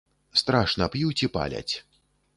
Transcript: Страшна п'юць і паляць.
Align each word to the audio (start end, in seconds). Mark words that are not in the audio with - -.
Страшна 0.41 0.87
п'юць 0.95 1.21
і 1.27 1.29
паляць. 1.37 1.75